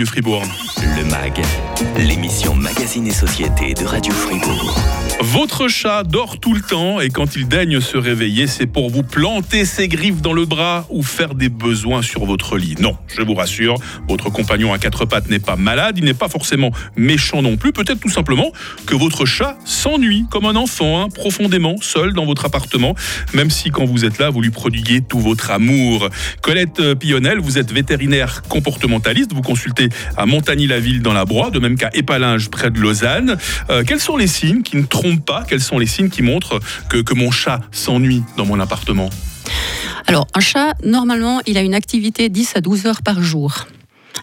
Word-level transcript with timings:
du 0.00 0.06
Fribourg. 0.06 0.79
MAG, 1.04 1.40
l'émission 1.96 2.54
Magazine 2.54 3.06
et 3.06 3.12
Société 3.12 3.72
de 3.74 3.84
Radio 3.84 4.12
Fribourg. 4.12 4.78
Votre 5.22 5.68
chat 5.68 6.02
dort 6.02 6.40
tout 6.40 6.54
le 6.54 6.60
temps 6.60 7.00
et 7.00 7.08
quand 7.08 7.36
il 7.36 7.46
daigne 7.46 7.80
se 7.80 7.96
réveiller, 7.96 8.46
c'est 8.46 8.66
pour 8.66 8.90
vous 8.90 9.02
planter 9.02 9.64
ses 9.64 9.88
griffes 9.88 10.20
dans 10.20 10.32
le 10.32 10.44
bras 10.44 10.86
ou 10.90 11.02
faire 11.02 11.34
des 11.34 11.48
besoins 11.48 12.02
sur 12.02 12.24
votre 12.24 12.58
lit. 12.58 12.74
Non, 12.80 12.96
je 13.06 13.22
vous 13.22 13.34
rassure, 13.34 13.76
votre 14.08 14.30
compagnon 14.30 14.72
à 14.72 14.78
quatre 14.78 15.04
pattes 15.04 15.30
n'est 15.30 15.38
pas 15.38 15.56
malade, 15.56 15.96
il 15.98 16.04
n'est 16.04 16.14
pas 16.14 16.28
forcément 16.28 16.70
méchant 16.96 17.42
non 17.42 17.56
plus, 17.56 17.72
peut-être 17.72 18.00
tout 18.00 18.10
simplement 18.10 18.52
que 18.86 18.94
votre 18.94 19.24
chat 19.26 19.58
s'ennuie 19.64 20.24
comme 20.30 20.46
un 20.46 20.56
enfant, 20.56 21.02
hein, 21.02 21.08
profondément 21.08 21.76
seul 21.80 22.12
dans 22.12 22.26
votre 22.26 22.46
appartement, 22.46 22.94
même 23.34 23.50
si 23.50 23.70
quand 23.70 23.84
vous 23.84 24.04
êtes 24.04 24.18
là, 24.18 24.30
vous 24.30 24.40
lui 24.40 24.50
prodiguez 24.50 25.02
tout 25.02 25.20
votre 25.20 25.50
amour. 25.50 26.08
Colette 26.40 26.94
Pillonnel, 26.94 27.38
vous 27.38 27.58
êtes 27.58 27.72
vétérinaire 27.72 28.42
comportementaliste, 28.48 29.32
vous 29.32 29.42
consultez 29.42 29.88
à 30.16 30.26
Montagny-la-Ville 30.26 30.89
dans 30.98 31.12
la 31.12 31.24
Broye, 31.24 31.50
de 31.50 31.58
même 31.58 31.76
qu'à 31.76 31.90
Épalinges 31.94 32.50
près 32.50 32.70
de 32.70 32.80
Lausanne. 32.80 33.36
Euh, 33.70 33.84
quels 33.86 34.00
sont 34.00 34.16
les 34.16 34.26
signes 34.26 34.62
qui 34.62 34.76
ne 34.76 34.82
trompent 34.82 35.24
pas? 35.24 35.44
Quels 35.48 35.60
sont 35.60 35.78
les 35.78 35.86
signes 35.86 36.10
qui 36.10 36.22
montrent 36.22 36.58
que, 36.88 36.98
que 36.98 37.14
mon 37.14 37.30
chat 37.30 37.60
s'ennuie 37.70 38.24
dans 38.36 38.46
mon 38.46 38.58
appartement? 38.58 39.10
Alors, 40.06 40.26
un 40.34 40.40
chat, 40.40 40.74
normalement, 40.84 41.40
il 41.46 41.56
a 41.56 41.62
une 41.62 41.74
activité 41.74 42.28
10 42.28 42.56
à 42.56 42.60
12 42.60 42.86
heures 42.86 43.02
par 43.02 43.22
jour. 43.22 43.66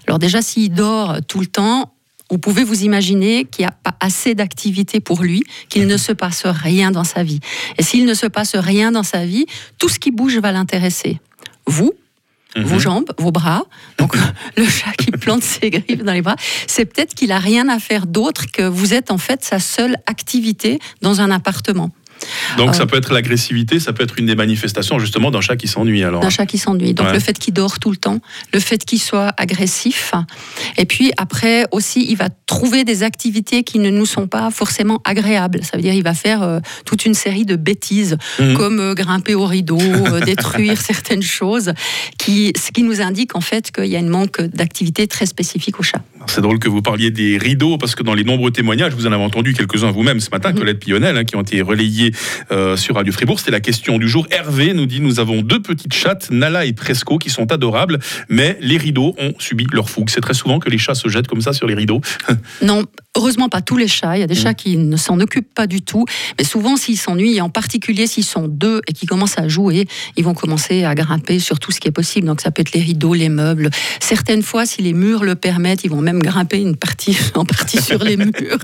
Alors 0.08 0.20
déjà, 0.20 0.42
s'il 0.42 0.74
dort 0.74 1.18
tout 1.28 1.40
le 1.40 1.48
temps, 1.48 1.94
vous 2.30 2.38
pouvez 2.38 2.64
vous 2.64 2.84
imaginer 2.84 3.46
qu'il 3.46 3.64
n'y 3.64 3.70
a 3.70 3.72
pas 3.72 3.96
assez 4.00 4.36
d'activité 4.36 5.00
pour 5.00 5.24
lui, 5.24 5.44
qu'il 5.70 5.88
ne 5.88 5.98
se 5.98 6.12
passe 6.12 6.46
rien 6.46 6.92
dans 6.92 7.04
sa 7.04 7.24
vie. 7.24 7.40
Et 7.78 7.84
s'il 7.84 8.06
ne 8.06 8.14
se 8.14 8.26
passe 8.28 8.56
rien 8.56 8.92
dans 8.92 9.04
sa 9.04 9.26
vie, 9.26 9.46
tout 9.78 9.90
ce 9.90 10.00
qui 10.00 10.12
bouge 10.12 10.38
va 10.38 10.52
l'intéresser. 10.52 11.20
Vous, 11.66 11.94
vos 12.64 12.76
Mhm. 12.76 12.80
jambes, 12.80 13.12
vos 13.18 13.32
bras. 13.32 13.64
Donc 13.98 14.16
le 14.58 14.66
chat 14.66 14.92
qui 14.98 15.12
plante 15.12 15.44
ses 15.44 15.70
griffes 15.70 16.04
dans 16.04 16.14
les 16.14 16.22
bras, 16.22 16.36
c'est 16.68 16.86
peut-être 16.86 17.14
qu'il 17.16 17.32
a 17.32 17.40
rien 17.40 17.70
à 17.70 17.80
faire 17.80 18.06
d'autre 18.08 18.46
que 18.52 18.64
vous 18.64 18.94
êtes 18.94 19.12
en 19.12 19.18
fait 19.18 19.44
sa 19.44 19.60
seule 19.60 19.98
activité 20.06 20.80
dans 21.02 21.22
un 21.22 21.32
appartement. 21.32 21.92
Donc 22.58 22.70
Euh, 22.70 22.74
ça 22.74 22.86
peut 22.86 22.98
être 22.98 23.14
l'agressivité, 23.14 23.80
ça 23.80 23.94
peut 23.94 24.04
être 24.04 24.18
une 24.20 24.26
des 24.26 24.36
manifestations 24.36 25.00
justement 25.00 25.32
d'un 25.32 25.42
chat 25.42 25.56
qui 25.56 25.68
s'ennuie 25.68 26.04
alors. 26.04 26.22
D'un 26.22 26.30
chat 26.30 26.46
qui 26.46 26.58
s'ennuie. 26.58 26.94
Donc 26.94 27.08
Ouais. 27.08 27.14
le 27.14 27.20
fait 27.20 27.38
qu'il 27.38 27.54
dort 27.54 27.80
tout 27.80 27.92
le 27.92 27.98
temps, 27.98 28.20
le 28.54 28.60
fait 28.60 28.84
qu'il 28.86 29.00
soit 29.02 29.34
agressif, 29.38 30.14
et 30.78 30.86
puis 30.86 31.12
après 31.18 31.66
aussi 31.72 32.06
il 32.10 32.16
va 32.18 32.30
trouver 32.46 32.84
des 32.84 33.04
activités 33.04 33.64
qui 33.64 33.80
ne 33.80 33.90
nous 33.90 34.06
sont 34.06 34.28
pas 34.28 34.50
forcément 34.52 35.02
agréables. 35.06 35.62
Ça 35.64 35.78
veut 35.78 35.84
dire 35.84 35.94
il 35.94 36.04
va 36.04 36.14
faire 36.14 36.42
euh, 36.44 36.60
toute 36.86 37.06
une 37.06 37.14
série 37.14 37.46
de 37.46 37.56
bêtises 37.56 38.18
Mhm. 38.40 38.54
comme 38.56 38.80
euh, 38.80 38.94
grimper 38.94 39.36
au 39.36 39.46
rideau, 39.46 39.80
euh, 39.80 40.20
détruire 40.26 40.80
certaines 40.82 41.22
choses, 41.22 41.74
qui, 42.18 42.54
ce 42.58 42.72
qui 42.72 42.84
nous 42.84 43.02
indique 43.02 43.36
en 43.36 43.42
fait 43.42 43.72
qu'il 43.72 43.86
y 43.86 43.96
a 43.96 44.00
une 44.00 44.10
manque 44.10 44.42
d'activité 44.42 45.08
très 45.08 45.26
spécifique 45.26 45.80
au 45.80 45.84
chat. 45.84 46.02
C'est 46.30 46.42
drôle 46.42 46.60
que 46.60 46.70
vous 46.70 46.82
parliez 46.82 47.10
des 47.12 47.38
rideaux 47.38 47.78
parce 47.78 47.96
que 47.96 48.04
dans 48.04 48.14
les 48.14 48.24
nombreux 48.24 48.52
témoignages, 48.52 48.94
vous 48.94 49.08
en 49.08 49.12
avez 49.12 49.24
entendu 49.24 49.54
quelques-uns 49.54 49.92
vous-même 49.92 50.20
ce 50.20 50.30
matin, 50.30 50.52
Mhm. 50.52 50.60
Colette 50.60 50.80
Pillonnel, 50.80 51.18
hein, 51.18 51.24
qui 51.24 51.36
ont 51.36 51.42
été 51.42 51.62
relayés 51.62 52.12
euh, 52.52 52.76
sur 52.78 52.96
Radio 52.96 53.12
Fribourg. 53.14 53.40
C'était 53.40 53.52
la 53.52 53.60
question 53.60 53.98
du 53.98 54.08
jour. 54.08 54.28
Hervé 54.32 54.74
nous 54.74 54.86
dit 54.86 55.00
nous 55.02 55.20
avons 55.20 55.42
deux 55.42 55.62
petites 55.62 55.94
chattes, 55.94 56.30
Nala 56.32 56.66
et 56.66 56.74
Presco, 56.74 57.18
qui 57.18 57.30
sont 57.30 57.52
adorables, 57.52 58.00
mais 58.30 58.58
les 58.62 58.78
rideaux 58.78 59.16
ont 59.20 59.34
subi 59.40 59.66
leur 59.72 59.90
fougue. 59.90 60.10
C'est 60.10 60.22
très 60.22 60.34
souvent 60.34 60.60
que 60.60 60.70
les 60.70 60.78
chats 60.78 60.96
se 60.96 61.08
jettent 61.10 61.28
comme 61.28 61.42
ça 61.42 61.54
sur 61.54 61.68
les 61.68 61.74
rideaux. 61.76 62.02
Non, 62.62 62.84
heureusement 63.18 63.50
pas 63.50 63.62
tous 63.62 63.78
les 63.78 63.88
chats. 63.88 64.16
Il 64.18 64.22
y 64.22 64.24
a 64.24 64.28
des 64.28 64.36
Mhm. 64.36 64.42
chats 64.42 64.54
qui 64.54 64.78
ne 64.78 64.96
s'en 64.98 65.20
occupent 65.20 65.54
pas 65.54 65.68
du 65.68 65.82
tout. 65.82 66.06
Mais 66.38 66.46
souvent, 66.46 66.78
s'ils 66.78 66.98
s'ennuient, 66.98 67.36
et 67.38 67.42
en 67.42 67.50
particulier 67.50 68.08
s'ils 68.08 68.24
sont 68.24 68.48
deux 68.48 68.82
et 68.88 68.94
qu'ils 68.94 69.10
commencent 69.10 69.38
à 69.40 69.48
jouer, 69.48 69.88
ils 70.16 70.24
vont 70.24 70.34
commencer 70.34 70.84
à 70.86 70.96
grimper 70.96 71.40
sur 71.40 71.60
tout 71.60 71.72
ce 71.72 71.80
qui 71.80 71.88
est 71.88 71.92
possible. 71.92 72.28
Donc 72.28 72.42
ça 72.42 72.52
peut 72.52 72.62
être 72.62 72.72
les 72.74 72.82
rideaux, 72.82 73.14
les 73.14 73.30
meubles. 73.30 73.70
Certaines 74.00 74.44
fois, 74.44 74.66
si 74.66 74.82
les 74.82 74.94
murs 74.94 75.24
le 75.24 75.36
permettent, 75.36 75.84
ils 75.84 75.90
vont 75.92 76.02
même 76.02 76.22
grimper 76.22 76.62
une 76.62 76.76
partie, 76.76 77.18
en 77.36 77.44
partie 77.46 77.82
sur 77.82 78.04
les 78.04 78.18
murs, 78.18 78.64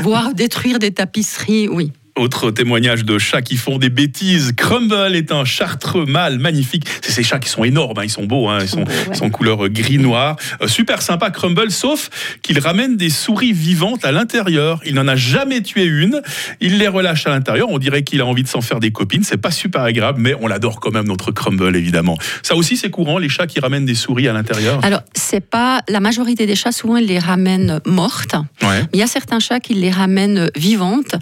voire 0.00 0.34
détruire 0.34 0.78
des 0.78 0.90
tapisseries. 0.90 1.68
Oui. 1.68 1.92
Autre 2.14 2.50
témoignage 2.50 3.06
de 3.06 3.18
chats 3.18 3.40
qui 3.40 3.56
font 3.56 3.78
des 3.78 3.88
bêtises. 3.88 4.52
Crumble 4.54 5.16
est 5.16 5.32
un 5.32 5.46
chartreux 5.46 6.04
mâle 6.04 6.38
magnifique. 6.38 6.84
C'est 7.00 7.10
ces 7.10 7.22
chats 7.22 7.38
qui 7.38 7.48
sont 7.48 7.64
énormes, 7.64 7.98
hein, 7.98 8.04
ils 8.04 8.10
sont 8.10 8.24
beaux, 8.24 8.50
hein, 8.50 8.58
ils, 8.60 8.68
sont, 8.68 8.82
beaux, 8.82 8.90
ouais. 8.90 9.06
ils 9.12 9.16
sont 9.16 9.30
couleur 9.30 9.66
gris-noir. 9.70 10.36
Euh, 10.60 10.68
super 10.68 11.00
sympa 11.00 11.30
Crumble, 11.30 11.70
sauf 11.70 12.10
qu'il 12.42 12.58
ramène 12.58 12.98
des 12.98 13.08
souris 13.08 13.54
vivantes 13.54 14.04
à 14.04 14.12
l'intérieur. 14.12 14.80
Il 14.84 14.94
n'en 14.94 15.08
a 15.08 15.16
jamais 15.16 15.62
tué 15.62 15.84
une. 15.84 16.20
Il 16.60 16.76
les 16.76 16.86
relâche 16.86 17.26
à 17.26 17.30
l'intérieur. 17.30 17.68
On 17.70 17.78
dirait 17.78 18.02
qu'il 18.02 18.20
a 18.20 18.26
envie 18.26 18.42
de 18.42 18.48
s'en 18.48 18.60
faire 18.60 18.78
des 18.78 18.90
copines. 18.90 19.24
C'est 19.24 19.38
pas 19.38 19.50
super 19.50 19.80
agréable, 19.80 20.20
mais 20.20 20.34
on 20.38 20.48
l'adore 20.48 20.80
quand 20.80 20.90
même, 20.90 21.06
notre 21.06 21.32
Crumble, 21.32 21.74
évidemment. 21.74 22.18
Ça 22.42 22.56
aussi, 22.56 22.76
c'est 22.76 22.90
courant, 22.90 23.16
les 23.16 23.30
chats 23.30 23.46
qui 23.46 23.58
ramènent 23.58 23.86
des 23.86 23.94
souris 23.94 24.28
à 24.28 24.34
l'intérieur. 24.34 24.84
Alors, 24.84 25.00
c'est 25.14 25.40
pas 25.40 25.80
la 25.88 26.00
majorité 26.00 26.44
des 26.44 26.56
chats. 26.56 26.72
Souvent, 26.72 26.98
ils 26.98 27.06
les 27.06 27.18
ramènent 27.18 27.80
mortes. 27.86 28.34
Ouais. 28.60 28.82
Il 28.92 28.98
y 28.98 29.02
a 29.02 29.06
certains 29.06 29.40
chats 29.40 29.60
qui 29.60 29.72
les 29.72 29.90
ramènent 29.90 30.50
vivantes 30.56 31.14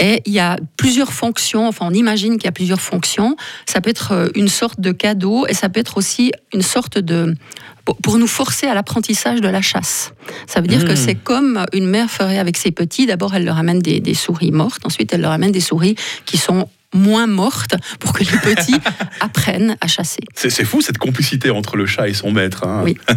et 0.00 0.22
il 0.24 0.32
y 0.32 0.37
a 0.37 0.37
plusieurs 0.76 1.12
fonctions, 1.12 1.66
enfin 1.68 1.86
on 1.88 1.94
imagine 1.94 2.34
qu'il 2.34 2.44
y 2.44 2.48
a 2.48 2.52
plusieurs 2.52 2.80
fonctions. 2.80 3.36
Ça 3.66 3.80
peut 3.80 3.90
être 3.90 4.12
euh, 4.12 4.28
une 4.34 4.48
sorte 4.48 4.80
de 4.80 4.92
cadeau 4.92 5.46
et 5.46 5.54
ça 5.54 5.68
peut 5.68 5.80
être 5.80 5.96
aussi 5.98 6.32
une 6.52 6.62
sorte 6.62 6.98
de... 6.98 7.34
pour- 8.02 8.18
nous 8.18 8.26
forcer 8.26 8.66
à 8.66 8.74
l'apprentissage 8.74 9.40
de 9.40 9.48
la 9.48 9.62
chasse. 9.62 10.12
Ça 10.46 10.60
veut 10.60 10.66
dire 10.66 10.84
que 10.84 10.92
Mmh. 10.92 10.96
c'est 10.96 11.14
comme 11.14 11.64
une 11.72 11.86
mère 11.86 12.10
ferait 12.10 12.38
avec 12.38 12.56
ses 12.56 12.70
petits. 12.70 13.06
D'abord, 13.06 13.34
elle 13.34 13.44
leur 13.44 13.58
amène 13.58 13.78
des, 13.80 14.00
des 14.00 14.14
souris 14.14 14.50
mortes. 14.52 14.80
Ensuite, 14.84 15.12
elle 15.12 15.20
leur 15.22 15.32
amène 15.32 15.52
des 15.52 15.60
souris 15.60 15.94
qui 16.26 16.36
sont 16.38 16.68
moins 16.94 17.26
mortes 17.26 17.74
pour 18.00 18.12
que 18.12 18.20
les 18.24 18.38
petits 18.54 18.76
apprennent 19.20 19.76
à 19.80 19.86
chasser. 19.86 20.20
C'est 20.34 20.64
fou 20.64 20.80
cette 20.80 20.98
complicité 20.98 21.50
entre 21.50 21.76
le 21.76 21.86
chat 21.86 22.08
et 22.08 22.14
son 22.14 22.30
maître. 22.32 22.64
hein. 22.66 22.82
Oui. 22.84 22.96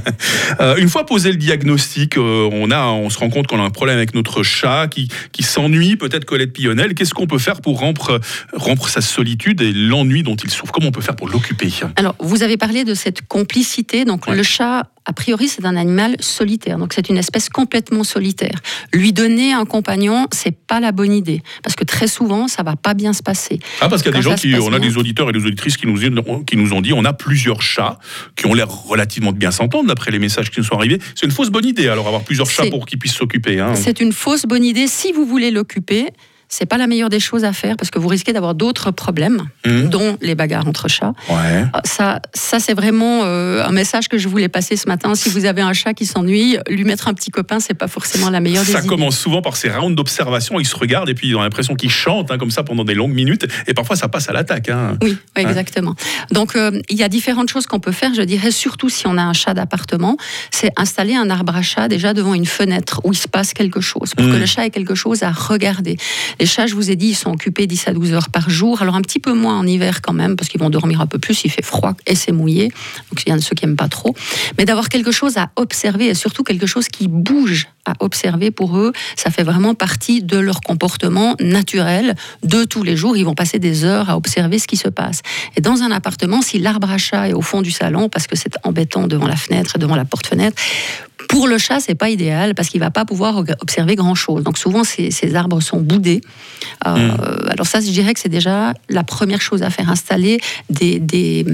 Euh, 0.59 0.75
une 0.75 0.89
fois 0.89 1.05
posé 1.05 1.31
le 1.31 1.37
diagnostic, 1.37 2.17
euh, 2.17 2.49
on, 2.51 2.71
a, 2.71 2.85
on 2.87 3.09
se 3.09 3.17
rend 3.17 3.29
compte 3.29 3.47
qu'on 3.47 3.59
a 3.59 3.63
un 3.63 3.69
problème 3.69 3.95
avec 3.97 4.13
notre 4.13 4.43
chat 4.43 4.87
qui, 4.89 5.07
qui 5.31 5.43
s'ennuie, 5.43 5.95
peut-être 5.95 6.25
Colette 6.25 6.51
Pillonnel. 6.53 6.93
Qu'est-ce 6.93 7.13
qu'on 7.13 7.25
peut 7.25 7.37
faire 7.39 7.61
pour 7.61 7.79
rompre, 7.79 8.19
rompre 8.53 8.89
sa 8.89 9.01
solitude 9.01 9.61
et 9.61 9.71
l'ennui 9.71 10.23
dont 10.23 10.35
il 10.35 10.49
souffre? 10.51 10.71
Comment 10.73 10.87
on 10.89 10.91
peut 10.91 11.01
faire 11.01 11.15
pour 11.15 11.29
l'occuper? 11.29 11.71
Alors, 11.95 12.15
vous 12.19 12.43
avez 12.43 12.57
parlé 12.57 12.83
de 12.83 12.93
cette 12.93 13.25
complicité. 13.27 14.03
Donc, 14.05 14.27
Ouais. 14.27 14.35
le 14.35 14.43
chat, 14.43 14.89
a 15.05 15.13
priori, 15.13 15.47
c'est 15.47 15.65
un 15.65 15.75
animal 15.77 16.15
solitaire. 16.19 16.77
Donc, 16.77 16.93
c'est 16.93 17.09
une 17.09 17.17
espèce 17.17 17.49
complètement 17.49 18.03
solitaire. 18.03 18.55
Lui 18.93 19.13
donner 19.13 19.53
un 19.53 19.65
compagnon, 19.65 20.27
c'est 20.31 20.51
pas 20.55 20.79
la 20.79 20.91
bonne 20.91 21.13
idée. 21.13 21.41
Parce 21.63 21.75
que 21.75 21.85
très 21.85 22.07
souvent, 22.07 22.47
ça 22.47 22.61
va 22.61 22.75
pas 22.75 22.93
bien 22.93 23.13
se 23.13 23.23
passer. 23.23 23.59
Ah, 23.81 23.89
parce 23.89 24.01
qu'il 24.03 24.11
y 24.11 24.15
a 24.15 24.17
des 24.17 24.23
gens 24.23 24.35
qui, 24.35 24.53
on 24.55 24.67
a 24.73 24.79
bien. 24.79 24.89
des 24.89 24.97
auditeurs 24.97 25.29
et 25.29 25.33
des 25.33 25.45
auditrices 25.45 25.77
qui 25.77 25.87
nous, 25.87 25.97
qui 26.45 26.57
nous 26.57 26.73
ont 26.73 26.81
dit 26.81 26.93
on 26.93 27.05
a 27.05 27.13
plusieurs 27.13 27.61
chats 27.61 27.97
qui 28.35 28.45
ont 28.45 28.53
l'air 28.53 28.69
relativement 28.69 29.31
de 29.31 29.37
bien 29.37 29.51
s'entendre 29.51 29.87
d'après 29.87 30.11
les 30.11 30.19
messages 30.19 30.49
qui 30.51 30.59
nous 30.59 30.65
sont 30.65 30.75
arrivés. 30.75 30.99
C'est 31.15 31.25
une 31.25 31.31
fausse 31.31 31.49
bonne 31.49 31.65
idée 31.65 31.87
alors 31.87 32.07
avoir 32.07 32.23
plusieurs 32.23 32.49
chats 32.49 32.65
pour 32.69 32.85
qu'ils 32.85 32.99
puissent 32.99 33.13
s'occuper. 33.15 33.59
hein. 33.59 33.75
C'est 33.75 33.99
une 34.01 34.11
fausse 34.13 34.43
bonne 34.45 34.63
idée. 34.63 34.87
Si 34.87 35.11
vous 35.11 35.25
voulez 35.25 35.51
l'occuper, 35.51 36.07
c'est 36.53 36.65
pas 36.65 36.77
la 36.77 36.85
meilleure 36.85 37.07
des 37.09 37.21
choses 37.21 37.45
à 37.45 37.53
faire 37.53 37.77
parce 37.77 37.89
que 37.89 37.97
vous 37.97 38.09
risquez 38.09 38.33
d'avoir 38.33 38.53
d'autres 38.55 38.91
problèmes, 38.91 39.47
Mhm. 39.65 39.87
dont 39.89 40.17
les 40.21 40.35
bagarres 40.35 40.67
entre 40.67 40.87
chats. 40.89 41.13
Ouais. 41.29 41.65
Ah, 41.73 41.81
Ça, 41.85 42.21
ça 42.33 42.59
c'est 42.59 42.73
vraiment 42.73 43.21
euh, 43.23 43.63
un 43.65 43.71
message 43.71 44.09
que 44.09 44.17
je 44.17 44.27
voulais 44.27 44.49
passer 44.49 44.75
ce 44.75 44.87
matin. 44.87 45.15
Si 45.15 45.29
vous 45.29 45.45
avez 45.45 45.61
un 45.61 45.71
chat 45.73 45.93
qui 45.93 46.05
s'ennuie, 46.05 46.57
lui 46.69 46.83
mettre 46.83 47.07
un 47.07 47.13
petit 47.13 47.31
copain, 47.31 47.59
c'est 47.61 47.73
pas 47.73 47.87
forcément 47.87 48.29
la 48.29 48.41
meilleure 48.41 48.65
des 48.65 48.71
Ça 48.73 48.79
idées. 48.79 48.87
commence 48.89 49.17
souvent 49.17 49.41
par 49.41 49.55
ces 49.55 49.69
rounds 49.69 49.95
d'observation. 49.95 50.59
Ils 50.59 50.65
se 50.67 50.75
regardent 50.75 51.09
et 51.09 51.13
puis 51.13 51.29
ils 51.29 51.35
ont 51.35 51.41
l'impression 51.41 51.73
qu'ils 51.75 51.89
chantent 51.89 52.29
hein, 52.31 52.37
comme 52.37 52.51
ça 52.51 52.63
pendant 52.63 52.83
des 52.83 52.95
longues 52.95 53.13
minutes. 53.13 53.47
Et 53.67 53.73
parfois, 53.73 53.95
ça 53.95 54.09
passe 54.09 54.27
à 54.29 54.33
l'attaque. 54.33 54.67
hein. 54.69 54.97
Oui, 55.01 55.17
oui, 55.37 55.41
exactement. 55.41 55.95
Donc, 56.31 56.55
euh, 56.57 56.81
il 56.89 56.97
y 56.97 57.03
a 57.03 57.07
différentes 57.09 57.49
choses 57.49 57.65
qu'on 57.65 57.79
peut 57.79 57.93
faire. 57.93 58.13
Je 58.13 58.21
dirais 58.23 58.51
surtout 58.51 58.89
si 58.89 59.07
on 59.07 59.17
a 59.17 59.23
un 59.23 59.33
chat 59.33 59.53
d'appartement, 59.53 60.17
c'est 60.51 60.71
installer 60.75 61.15
un 61.15 61.29
arbre 61.29 61.55
à 61.55 61.61
chat 61.61 61.87
déjà 61.87 62.13
devant 62.13 62.33
une 62.33 62.45
fenêtre 62.45 62.99
où 63.05 63.13
il 63.13 63.17
se 63.17 63.27
passe 63.29 63.53
quelque 63.53 63.79
chose, 63.79 64.13
pour 64.15 64.25
que 64.25 64.35
le 64.35 64.45
chat 64.45 64.65
ait 64.65 64.69
quelque 64.69 64.95
chose 64.95 65.23
à 65.23 65.31
regarder. 65.31 65.95
Les 66.41 66.47
chats, 66.47 66.65
je 66.65 66.73
vous 66.73 66.89
ai 66.89 66.95
dit, 66.95 67.09
ils 67.09 67.15
sont 67.15 67.29
occupés 67.29 67.67
10 67.67 67.89
à 67.89 67.93
12 67.93 68.13
heures 68.13 68.29
par 68.29 68.49
jour. 68.49 68.81
Alors, 68.81 68.95
un 68.95 69.03
petit 69.03 69.19
peu 69.19 69.31
moins 69.31 69.59
en 69.59 69.67
hiver 69.67 70.01
quand 70.01 70.11
même, 70.11 70.35
parce 70.35 70.49
qu'ils 70.49 70.59
vont 70.59 70.71
dormir 70.71 70.99
un 70.99 71.05
peu 71.05 71.19
plus, 71.19 71.43
il 71.43 71.51
fait 71.51 71.61
froid 71.61 71.93
et 72.07 72.15
c'est 72.15 72.31
mouillé. 72.31 72.69
Donc, 73.11 73.21
il 73.23 73.29
y 73.29 73.31
en 73.31 73.37
a 73.37 73.41
ceux 73.41 73.53
qui 73.53 73.63
n'aiment 73.63 73.75
pas 73.75 73.89
trop. 73.89 74.15
Mais 74.57 74.65
d'avoir 74.65 74.89
quelque 74.89 75.11
chose 75.11 75.37
à 75.37 75.51
observer 75.55 76.07
et 76.07 76.15
surtout 76.15 76.43
quelque 76.43 76.65
chose 76.65 76.87
qui 76.87 77.07
bouge 77.07 77.67
à 77.85 77.93
observer 77.99 78.49
pour 78.49 78.75
eux, 78.75 78.91
ça 79.15 79.29
fait 79.29 79.43
vraiment 79.43 79.75
partie 79.75 80.23
de 80.23 80.39
leur 80.39 80.61
comportement 80.61 81.35
naturel 81.39 82.15
de 82.41 82.63
tous 82.63 82.81
les 82.81 82.97
jours. 82.97 83.15
Ils 83.15 83.25
vont 83.25 83.35
passer 83.35 83.59
des 83.59 83.85
heures 83.85 84.09
à 84.09 84.17
observer 84.17 84.57
ce 84.57 84.65
qui 84.65 84.77
se 84.77 84.89
passe. 84.89 85.21
Et 85.55 85.61
dans 85.61 85.83
un 85.83 85.91
appartement, 85.91 86.41
si 86.41 86.57
l'arbre 86.57 86.89
à 86.89 86.97
chat 86.97 87.29
est 87.29 87.33
au 87.33 87.41
fond 87.43 87.61
du 87.61 87.69
salon, 87.69 88.09
parce 88.09 88.25
que 88.25 88.35
c'est 88.35 88.55
embêtant 88.63 89.05
devant 89.05 89.27
la 89.27 89.35
fenêtre 89.35 89.73
et 89.75 89.79
devant 89.79 89.95
la 89.95 90.05
porte-fenêtre, 90.05 90.59
pour 91.27 91.47
le 91.47 91.57
chat, 91.57 91.79
c'est 91.79 91.95
pas 91.95 92.09
idéal 92.09 92.55
parce 92.55 92.69
qu'il 92.69 92.79
va 92.79 92.91
pas 92.91 93.05
pouvoir 93.05 93.43
observer 93.61 93.95
grand 93.95 94.15
chose. 94.15 94.43
Donc 94.43 94.57
souvent, 94.57 94.83
ces, 94.83 95.11
ces 95.11 95.35
arbres 95.35 95.61
sont 95.61 95.79
boudés. 95.79 96.21
Euh, 96.85 97.11
Alors 97.49 97.67
ça, 97.67 97.79
je 97.79 97.89
dirais 97.89 98.13
que 98.13 98.19
c'est 98.19 98.29
déjà 98.29 98.73
la 98.89 99.03
première 99.03 99.41
chose 99.41 99.63
à 99.63 99.69
faire 99.69 99.89
installer 99.89 100.39
des, 100.69 100.99
des, 100.99 101.45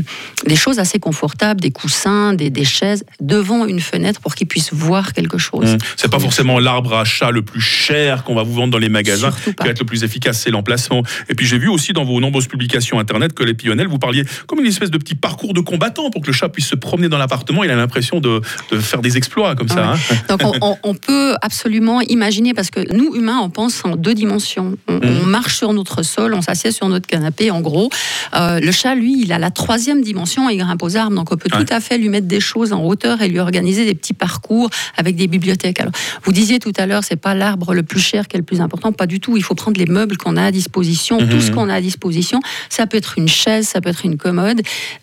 des 0.45 0.55
choses 0.55 0.79
assez 0.79 0.99
confortables, 0.99 1.61
des 1.61 1.71
coussins, 1.71 2.33
des, 2.33 2.49
des 2.49 2.65
chaises 2.65 3.03
devant 3.19 3.65
une 3.65 3.79
fenêtre 3.79 4.19
pour 4.21 4.35
qu'ils 4.35 4.47
puissent 4.47 4.73
voir 4.73 5.13
quelque 5.13 5.37
chose. 5.37 5.75
Mmh. 5.75 5.77
C'est 5.95 6.11
pas 6.11 6.19
forcément 6.19 6.59
l'arbre 6.59 6.93
à 6.93 7.05
chat 7.05 7.31
le 7.31 7.41
plus 7.41 7.61
cher 7.61 8.23
qu'on 8.23 8.35
va 8.35 8.43
vous 8.43 8.53
vendre 8.53 8.71
dans 8.71 8.77
les 8.77 8.89
magasins 8.89 9.31
qui 9.31 9.51
va 9.63 9.69
être 9.69 9.79
le 9.79 9.85
plus 9.85 10.03
efficace, 10.03 10.41
c'est 10.41 10.51
l'emplacement. 10.51 11.03
Et 11.29 11.35
puis 11.35 11.45
j'ai 11.45 11.57
vu 11.57 11.67
aussi 11.67 11.93
dans 11.93 12.05
vos 12.05 12.19
nombreuses 12.19 12.47
publications 12.47 12.99
internet 12.99 13.33
que 13.33 13.43
les 13.43 13.53
Pionnelles, 13.53 13.87
vous 13.87 13.99
parliez 13.99 14.23
comme 14.45 14.59
une 14.59 14.67
espèce 14.67 14.91
de 14.91 14.97
petit 14.97 15.15
parcours 15.15 15.53
de 15.53 15.61
combattant 15.61 16.09
pour 16.09 16.21
que 16.21 16.27
le 16.27 16.33
chat 16.33 16.49
puisse 16.49 16.67
se 16.67 16.75
promener 16.75 17.09
dans 17.09 17.17
l'appartement. 17.17 17.63
Il 17.63 17.71
a 17.71 17.75
l'impression 17.75 18.19
de, 18.19 18.41
de 18.71 18.79
faire 18.79 19.01
des 19.01 19.17
exploits. 19.17 19.55
Comme 19.57 19.67
ça. 19.67 19.93
Hein. 19.93 19.95
Donc 20.29 20.41
on, 20.83 20.93
peut 20.93 21.35
absolument 21.41 22.01
imaginer, 22.01 22.53
parce 22.53 22.69
que 22.69 22.93
nous, 22.93 23.15
humains, 23.15 23.39
on 23.41 23.49
pense 23.49 23.83
en 23.85 23.95
deux 23.95 24.13
dimensions. 24.13 24.77
On, 24.87 24.93
mm. 24.95 25.25
marche 25.25 25.57
sur 25.57 25.73
notre 25.73 26.03
sol, 26.03 26.33
on 26.33 26.41
s'assied 26.41 26.71
sur 26.71 26.87
notre 26.89 27.07
canapé, 27.07 27.51
en 27.51 27.61
gros. 27.61 27.89
Euh, 28.35 28.59
le 28.59 28.71
chat, 28.71 28.95
lui, 28.95 29.21
il 29.21 29.31
a 29.31 29.39
la 29.39 29.51
troisième 29.51 30.01
dimension, 30.01 30.49
il 30.49 30.57
grimpe 30.57 30.81
aux 30.83 30.95
arbres, 30.95 31.15
donc 31.15 31.31
on 31.31 31.37
peut 31.37 31.49
tout 31.49 31.65
à 31.69 31.79
fait 31.79 31.97
lui 31.97 32.09
mettre 32.09 32.27
des 32.27 32.39
choses 32.39 32.73
en 32.73 32.83
hauteur 32.83 33.21
et 33.21 33.27
lui 33.27 33.39
organiser 33.39 33.85
des 33.85 33.95
petits 33.95 34.13
parcours 34.13 34.69
avec 34.95 35.15
des 35.15 35.27
bibliothèques. 35.27 35.79
Alors, 35.79 35.93
vous 36.23 36.31
disiez 36.31 36.59
tout 36.59 36.73
à 36.77 36.85
l'heure, 36.85 37.03
c'est 37.03 37.15
pas 37.15 37.33
l'arbre 37.33 37.73
le 37.73 37.83
plus 37.83 37.99
cher 37.99 38.27
qui 38.27 38.37
est 38.37 38.39
le 38.39 38.45
plus 38.45 38.61
important, 38.61 38.91
pas 38.91 39.07
du 39.07 39.19
tout. 39.19 39.37
Il 39.37 39.43
faut 39.43 39.55
prendre 39.55 39.77
les 39.77 39.85
meubles 39.85 40.17
qu'on 40.17 40.37
a 40.37 40.43
à 40.43 40.51
disposition, 40.51 41.17
tout 41.17 41.41
ce 41.41 41.51
mm-hmm. 41.51 41.53
qu'on 41.53 41.69
a 41.69 41.75
à 41.75 41.81
disposition. 41.81 42.39
Ça 42.69 42.87
peut 42.87 42.97
être 42.97 43.17
une 43.17 43.27
chaise, 43.27 43.67
ça 43.67 43.81
peut 43.81 43.89
être 43.89 44.05
une 44.05 44.17
commode, 44.17 44.61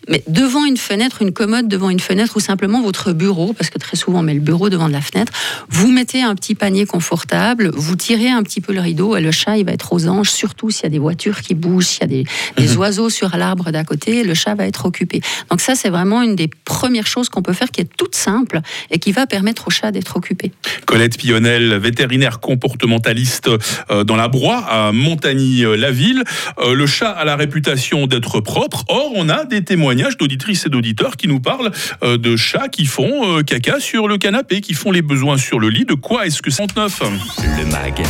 mais 0.09 0.23
devant 0.27 0.65
une 0.65 0.77
fenêtre, 0.77 1.21
une 1.21 1.31
commode 1.31 1.67
devant 1.67 1.89
une 1.89 1.99
fenêtre 1.99 2.37
ou 2.37 2.39
simplement 2.39 2.81
votre 2.81 3.13
bureau, 3.13 3.53
parce 3.53 3.69
que 3.69 3.79
très 3.79 3.97
souvent 3.97 4.19
on 4.19 4.23
met 4.23 4.33
le 4.33 4.39
bureau 4.45 4.69
devant 4.69 4.87
de 4.87 4.93
la 4.93 5.01
fenêtre, 5.01 5.33
vous 5.69 5.91
mettez 5.91 6.21
un 6.21 6.35
petit 6.35 6.55
panier 6.55 6.85
confortable, 6.85 7.71
vous 7.73 7.95
tirez 7.95 8.29
un 8.29 8.43
petit 8.43 8.61
peu 8.61 8.73
le 8.73 8.79
rideau 8.79 9.15
et 9.15 9.21
le 9.21 9.31
chat 9.31 9.57
il 9.57 9.65
va 9.65 9.73
être 9.73 9.91
aux 9.93 10.07
anges, 10.07 10.29
surtout 10.29 10.69
s'il 10.69 10.83
y 10.83 10.87
a 10.87 10.89
des 10.89 10.99
voitures 10.99 11.41
qui 11.41 11.55
bougent, 11.55 11.87
s'il 11.87 12.01
y 12.01 12.03
a 12.03 12.07
des, 12.07 12.25
mhm. 12.57 12.77
oiseaux 12.77 13.09
sur 13.09 13.35
l'arbre 13.35 13.71
d'à 13.71 13.83
côté, 13.83 14.23
le 14.23 14.33
chat 14.33 14.55
va 14.55 14.65
être 14.65 14.85
occupé. 14.85 15.21
Donc 15.49 15.61
ça 15.61 15.75
c'est 15.75 15.89
vraiment 15.89 16.21
une 16.21 16.35
des 16.35 16.49
premières 16.63 17.07
choses 17.07 17.29
qu'on 17.29 17.41
peut 17.41 17.53
faire 17.53 17.69
qui 17.69 17.81
est 17.81 17.89
toute 17.97 18.15
simple 18.15 18.61
et 18.91 18.99
qui 18.99 19.11
va 19.11 19.27
permettre 19.27 19.67
au 19.67 19.71
chat 19.71 19.91
d'être 19.91 20.15
occupé. 20.17 20.51
Colette 20.85 21.17
Pionnel, 21.17 21.75
vétérinaire 21.75 22.39
comportementaliste 22.39 23.49
euh, 23.89 24.03
dans 24.03 24.15
la 24.15 24.27
Broye 24.27 24.63
à 24.67 24.91
Montagny-la-Ville. 24.91 26.23
Euh, 26.59 26.73
le 26.73 26.85
chat 26.85 27.09
a 27.09 27.25
la 27.25 27.35
réputation 27.35 28.07
d'être 28.07 28.39
propre. 28.39 28.83
Or, 28.87 29.11
on 29.15 29.29
a 29.29 29.45
des 29.45 29.63
témoignages 29.63 30.17
d'auditrices 30.17 30.65
et 30.65 30.69
d'auditeurs 30.69 31.17
qui 31.17 31.27
nous 31.27 31.39
parlent 31.39 31.71
euh, 32.03 32.17
de 32.17 32.35
chats 32.35 32.67
qui 32.69 32.85
font 32.85 33.43
caca 33.43 33.79
sur 33.79 34.07
le 34.07 34.17
canapé, 34.17 34.34
qui 34.43 34.73
font 34.73 34.91
les 34.91 35.01
besoins 35.01 35.37
sur 35.37 35.59
le 35.59 35.69
lit. 35.69 35.85
De 35.85 35.93
quoi 35.93 36.25
est-ce 36.25 36.41
que 36.41 36.51
c'est 36.51 36.67
39 36.67 37.01
Le 37.57 37.65
MAG, 37.71 38.03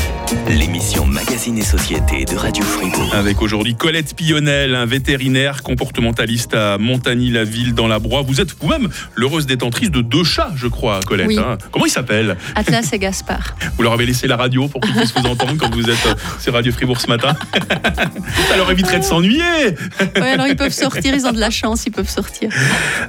l'émission 0.48 1.06
Magazine 1.06 1.58
et 1.58 1.64
Société 1.64 2.26
de 2.26 2.36
Radio 2.36 2.64
Fribourg. 2.64 3.14
Avec 3.14 3.42
aujourd'hui 3.42 3.76
Colette 3.76 4.16
Pionnel, 4.16 4.74
un 4.74 4.86
vétérinaire 4.86 5.62
comportementaliste 5.62 6.56
à 6.56 6.78
Montagny-la-Ville 6.78 7.74
dans 7.76 7.88
la 7.88 8.00
Broye. 8.00 8.24
Vous 8.24 8.42
êtes 8.42 8.56
vous-même 8.60 8.90
l'heureuse 9.16 9.46
détentrice 9.46 9.92
de 9.92 10.02
deux 10.02 10.24
chats, 10.24 10.52
je 10.56 10.68
crois, 10.68 11.00
Colette. 11.06 11.38
Hein. 11.38 11.58
Comment 11.72 11.86
ils 11.86 11.92
s'appellent 11.92 12.38
Atlas 12.56 12.92
et 12.92 13.00
Gaspard. 13.06 13.56
Vous 13.78 13.84
leur 13.84 13.94
avez 13.94 14.06
laissé 14.06 14.28
la 14.28 14.38
radio 14.38 14.68
pour 14.68 14.82
qu'ils 14.82 14.96
puissent 14.96 15.14
vous 15.16 15.28
entendre 15.28 15.56
quand 15.58 15.74
vous 15.74 15.90
êtes 15.90 16.06
euh, 16.08 16.16
sur 16.40 16.54
Radio 16.54 16.72
Fribourg 16.72 17.00
ce 17.00 17.08
matin 17.08 17.36
Ça 18.50 18.58
leur 18.58 18.70
éviterait 18.72 19.00
de 19.00 19.04
s'ennuyer 19.04 19.76
Oui, 20.16 20.22
alors 20.22 20.48
ils 20.48 20.56
peuvent 20.56 20.74
sortir, 20.74 21.14
ils 21.14 21.28
ont 21.28 21.34
de 21.34 21.40
la 21.40 21.52
chance, 21.52 21.86
ils 21.86 21.92
peuvent 21.92 22.10
sortir. 22.10 22.50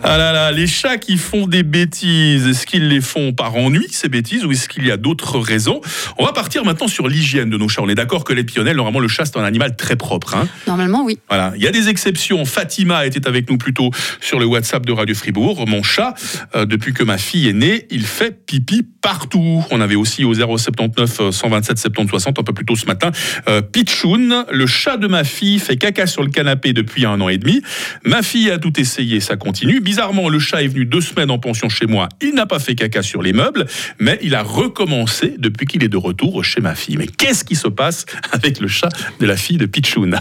Ah 0.03 0.19
là 0.19 0.33
là, 0.33 0.53
les 0.53 0.67
chats 0.67 0.99
qui 0.99 1.17
font 1.17 1.47
des 1.47 1.63
bêtises, 1.63 2.47
est-ce 2.47 2.67
qu'ils 2.67 2.89
les 2.89 3.01
font 3.07 3.33
par 3.33 3.57
ennui, 3.57 3.87
ces 3.91 4.09
bêtises, 4.09 4.45
ou 4.45 4.53
est-ce 4.53 4.69
qu'il 4.69 4.87
y 4.87 4.91
a 4.91 4.97
d'autres 4.97 5.39
raisons? 5.39 5.81
On 6.19 6.25
va 6.25 6.33
partir 6.33 6.65
maintenant 6.65 6.89
sur 6.89 7.09
l'hygiène 7.09 7.51
de 7.51 7.57
nos 7.57 7.69
chats. 7.69 7.83
On 7.83 7.89
est 7.89 7.95
d'accord 7.95 8.25
que 8.25 8.33
les 8.33 8.45
pionnelles, 8.45 8.77
normalement, 8.77 9.01
le 9.01 9.09
chat, 9.09 9.25
c'est 9.25 9.39
un 9.39 9.45
animal 9.45 9.77
très 9.77 9.97
propre. 9.97 10.35
Hein 10.35 10.49
normalement, 10.67 11.05
oui. 11.05 11.19
Voilà. 11.29 11.53
Il 11.57 11.63
y 11.63 11.67
a 11.67 11.71
des 11.71 11.89
exceptions. 11.89 12.45
Fatima 12.45 13.07
était 13.07 13.27
avec 13.27 13.49
nous 13.51 13.59
plutôt 13.59 13.91
sur 14.21 14.39
le 14.39 14.47
WhatsApp 14.47 14.85
de 14.85 14.93
Radio 14.93 15.15
Fribourg. 15.15 15.67
Mon 15.67 15.83
chat, 15.83 16.15
euh, 16.55 16.67
depuis 16.67 16.93
que 16.93 17.03
ma 17.03 17.19
fille 17.19 17.49
est 17.49 17.53
née, 17.53 17.87
il 17.91 18.05
fait 18.05 18.45
pipi 18.47 18.83
partout. 19.01 19.65
On 19.71 19.81
avait 19.81 19.95
aussi 19.95 20.25
au 20.25 20.35
079 20.35 21.31
127 21.31 21.79
70 21.79 22.11
60 22.11 22.39
un 22.39 22.43
peu 22.43 22.53
plus 22.53 22.65
tôt 22.65 22.77
ce 22.77 22.87
matin. 22.87 23.11
Euh, 23.49 23.63
Pichoun, 23.63 24.45
le 24.51 24.67
chat 24.67 24.97
de 24.97 25.07
ma 25.07 25.25
fille, 25.25 25.59
fait 25.59 25.77
caca 25.77 26.07
sur 26.07 26.23
le 26.23 26.31
canapé 26.31 26.73
depuis 26.73 27.07
un 27.07 27.21
an 27.21 27.29
et 27.29 27.39
demi. 27.39 27.63
Ma 28.05 28.23
fille 28.23 28.51
a 28.51 28.59
tout 28.59 28.79
essayé, 28.81 29.21
ça 29.21 29.37
continue. 29.37 29.81
Bizarrement, 29.81 30.29
le 30.29 30.39
chat 30.39 30.63
est 30.63 30.69
venu 30.69 30.85
deux 30.85 31.01
semaines 31.01 31.31
en 31.31 31.39
pension 31.39 31.69
chez 31.69 31.87
moi. 31.87 32.09
Il 32.21 32.35
n'a 32.35 32.47
pas 32.47 32.59
fait 32.59 32.75
caca 32.75 32.96
sur 33.03 33.23
les 33.23 33.33
meubles, 33.33 33.67
mais 33.99 34.19
il 34.23 34.35
a 34.35 34.43
recommencé 34.43 35.35
depuis 35.39 35.67
qu'il 35.67 35.85
est 35.85 35.89
de 35.89 35.97
retour 35.97 36.45
chez 36.45 36.61
ma 36.61 36.75
fille. 36.75 36.97
Mais 36.97 37.07
qu'est-ce 37.07 37.45
qui 37.45 37.57
se 37.57 37.69
passe 37.69 38.07
avec 38.33 38.61
le 38.61 38.69
chat 38.69 38.89
de 39.21 39.27
la 39.27 39.37
fille 39.37 39.59
de 39.59 39.67
Pichoun? 39.67 40.19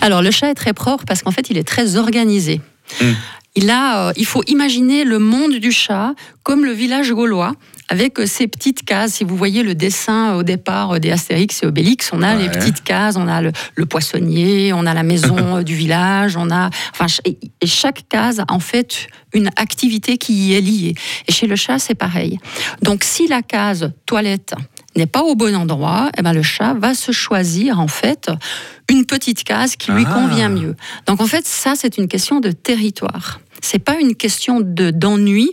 Alors, 0.00 0.22
le 0.22 0.30
chat 0.30 0.50
est 0.50 0.54
très 0.54 0.72
propre 0.72 1.04
parce 1.06 1.22
qu'en 1.22 1.30
fait, 1.30 1.50
il 1.50 1.58
est 1.58 1.66
très 1.66 1.96
organisé. 1.96 2.60
Hmm. 3.00 3.12
Il, 3.54 3.70
a, 3.70 4.08
euh, 4.08 4.12
il 4.16 4.26
faut 4.26 4.42
imaginer 4.46 5.04
le 5.04 5.18
monde 5.18 5.54
du 5.54 5.72
chat 5.72 6.14
comme 6.42 6.64
le 6.64 6.72
village 6.72 7.12
gaulois 7.12 7.54
avec 7.88 8.18
ces 8.26 8.46
petites 8.46 8.84
cases. 8.84 9.14
Si 9.14 9.24
vous 9.24 9.36
voyez 9.36 9.62
le 9.62 9.74
dessin 9.74 10.34
au 10.34 10.42
départ 10.42 11.00
des 11.00 11.10
Astérix 11.10 11.62
et 11.62 11.66
Obélix, 11.66 12.10
on 12.12 12.22
a 12.22 12.34
les 12.34 12.48
petites 12.48 12.82
cases, 12.82 13.16
on 13.16 13.28
a 13.28 13.40
le, 13.40 13.86
poissonnier, 13.86 14.72
on 14.72 14.86
a 14.86 14.94
la 14.94 15.02
maison 15.02 15.62
du 15.62 15.74
village, 15.74 16.36
on 16.36 16.50
a, 16.50 16.70
enfin, 16.92 17.06
et 17.24 17.66
chaque 17.66 18.08
case 18.08 18.40
a 18.40 18.44
en 18.48 18.60
fait 18.60 19.08
une 19.32 19.48
activité 19.56 20.18
qui 20.18 20.34
y 20.34 20.54
est 20.54 20.60
liée. 20.60 20.94
Et 21.26 21.32
chez 21.32 21.46
le 21.46 21.56
chat, 21.56 21.78
c'est 21.78 21.94
pareil. 21.94 22.38
Donc, 22.82 23.04
si 23.04 23.26
la 23.26 23.42
case 23.42 23.92
toilette 24.06 24.54
n'est 24.96 25.06
pas 25.06 25.22
au 25.22 25.34
bon 25.34 25.54
endroit, 25.54 26.10
eh 26.18 26.22
ben 26.22 26.32
le 26.32 26.42
chat 26.42 26.74
va 26.74 26.94
se 26.94 27.12
choisir 27.12 27.80
en 27.80 27.88
fait 27.88 28.30
une 28.90 29.06
petite 29.06 29.44
case 29.44 29.76
qui 29.76 29.92
lui 29.92 30.04
ah. 30.06 30.12
convient 30.12 30.48
mieux. 30.48 30.74
Donc 31.06 31.20
en 31.20 31.26
fait, 31.26 31.46
ça 31.46 31.74
c'est 31.76 31.98
une 31.98 32.08
question 32.08 32.40
de 32.40 32.50
territoire. 32.50 33.40
C'est 33.60 33.78
pas 33.78 33.98
une 33.98 34.14
question 34.14 34.60
de 34.60 34.90
d'ennui. 34.90 35.50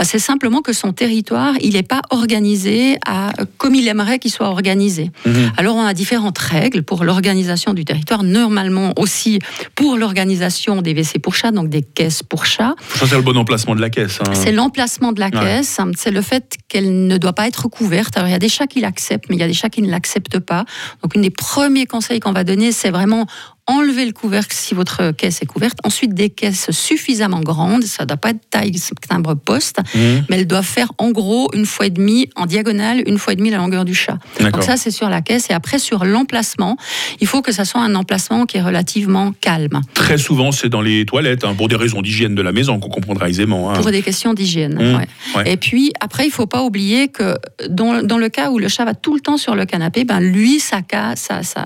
Euh, 0.00 0.04
c'est 0.04 0.18
simplement 0.18 0.62
que 0.62 0.72
son 0.72 0.92
territoire, 0.92 1.54
il 1.60 1.74
n'est 1.74 1.82
pas 1.82 2.02
organisé 2.10 2.98
à, 3.06 3.32
comme 3.58 3.74
il 3.74 3.88
aimerait 3.88 4.18
qu'il 4.18 4.30
soit 4.30 4.48
organisé. 4.48 5.10
Mhm. 5.26 5.52
Alors 5.56 5.76
on 5.76 5.84
a 5.84 5.94
différentes 5.94 6.38
règles 6.38 6.82
pour 6.82 7.04
l'organisation 7.04 7.74
du 7.74 7.84
territoire, 7.84 8.22
normalement 8.22 8.92
aussi 8.96 9.38
pour 9.74 9.96
l'organisation 9.96 10.82
des 10.82 10.92
WC 10.94 11.18
pour 11.18 11.34
chats, 11.34 11.50
donc 11.50 11.68
des 11.68 11.82
caisses 11.82 12.22
pour 12.22 12.46
chats. 12.46 12.74
Ça 12.96 13.06
c'est 13.06 13.16
le 13.16 13.22
bon 13.22 13.36
emplacement 13.36 13.74
de 13.74 13.80
la 13.80 13.90
caisse. 13.90 14.18
Hein. 14.20 14.32
C'est 14.34 14.52
l'emplacement 14.52 15.12
de 15.12 15.20
la 15.20 15.30
caisse, 15.30 15.78
c'est 15.96 16.10
le 16.10 16.22
fait 16.22 16.56
qu'elle 16.68 17.06
ne 17.06 17.16
doit 17.18 17.32
pas 17.32 17.48
être 17.48 17.68
couverte. 17.68 18.16
Alors 18.16 18.28
il 18.28 18.32
y 18.32 18.36
a 18.36 18.40
des 18.40 18.48
chats 18.48 18.66
qui 18.66 18.80
l'acceptent, 18.80 19.26
mais 19.28 19.36
il 19.36 19.40
y 19.40 19.44
a 19.44 19.48
des 19.48 19.54
chats 19.54 19.70
qui 19.70 19.82
ne 19.82 19.90
l'acceptent 19.90 20.38
pas. 20.38 20.64
Donc 21.02 21.16
un 21.16 21.20
des 21.20 21.30
premiers 21.30 21.86
conseils 21.86 22.20
qu'on 22.20 22.32
va 22.32 22.44
donner, 22.44 22.72
c'est 22.72 22.90
vraiment 22.90 23.26
enlever 23.66 24.04
le 24.04 24.12
couvercle 24.12 24.54
si 24.54 24.74
votre 24.74 25.12
caisse 25.12 25.40
est 25.42 25.46
couverte. 25.46 25.78
Ensuite, 25.84 26.14
des 26.14 26.30
caisses 26.30 26.70
suffisamment 26.70 27.40
grandes, 27.40 27.84
ça 27.84 28.02
ne 28.02 28.08
doit 28.08 28.16
pas 28.16 28.30
être 28.30 28.50
taille 28.50 28.72
timbre 29.08 29.34
mmh. 29.58 29.98
mais 30.28 30.38
elles 30.38 30.46
doivent 30.46 30.64
faire 30.64 30.92
en 30.98 31.10
gros 31.10 31.50
une 31.54 31.66
fois 31.66 31.86
et 31.86 31.90
demie 31.90 32.28
en 32.36 32.46
diagonale, 32.46 33.02
une 33.06 33.18
fois 33.18 33.32
et 33.32 33.36
demie 33.36 33.50
la 33.50 33.58
longueur 33.58 33.84
du 33.84 33.94
chat. 33.94 34.18
Donc 34.40 34.62
ça, 34.62 34.76
c'est 34.76 34.90
sur 34.90 35.08
la 35.08 35.20
caisse. 35.20 35.50
Et 35.50 35.52
après, 35.52 35.78
sur 35.78 36.04
l'emplacement, 36.04 36.76
il 37.20 37.26
faut 37.26 37.42
que 37.42 37.52
ça 37.52 37.64
soit 37.64 37.80
un 37.80 37.94
emplacement 37.94 38.46
qui 38.46 38.56
est 38.58 38.62
relativement 38.62 39.32
calme. 39.40 39.80
Très 39.94 40.18
souvent, 40.18 40.52
c'est 40.52 40.68
dans 40.68 40.80
les 40.80 41.04
toilettes, 41.04 41.44
hein, 41.44 41.54
pour 41.56 41.68
des 41.68 41.76
raisons 41.76 42.02
d'hygiène 42.02 42.34
de 42.34 42.42
la 42.42 42.52
maison, 42.52 42.78
qu'on 42.78 42.88
comprendra 42.88 43.28
aisément. 43.28 43.70
Hein. 43.70 43.80
Pour 43.80 43.90
des 43.90 44.02
questions 44.02 44.34
d'hygiène, 44.34 44.74
mmh. 44.74 45.42
Et 45.46 45.56
puis, 45.56 45.92
après, 46.00 46.24
il 46.24 46.28
ne 46.28 46.32
faut 46.32 46.46
pas 46.46 46.62
oublier 46.62 47.08
que 47.08 47.36
dans, 47.68 48.02
dans, 48.02 48.18
le 48.18 48.28
cas 48.28 48.50
où 48.50 48.58
le 48.58 48.68
chat 48.68 48.84
va 48.84 48.94
tout 48.94 49.14
le 49.14 49.20
temps 49.20 49.36
sur 49.36 49.54
le 49.54 49.64
canapé, 49.64 50.04
ben, 50.04 50.20
lui, 50.20 50.60
sa, 50.60 50.80
ça, 51.16 51.42
ça, 51.42 51.64